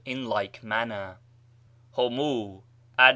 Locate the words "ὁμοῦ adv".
1.95-3.09